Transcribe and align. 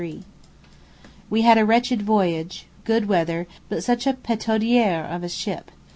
We 1.29 1.43
had 1.43 1.59
a 1.59 1.63
wretched 1.63 2.01
voyage, 2.01 2.65
good 2.85 3.07
weather, 3.07 3.45
but 3.69 3.83
such 3.83 4.07
a 4.07 4.13
pétaudière 4.13 5.07
of 5.15 5.23
a 5.23 5.29
ship. 5.29 5.69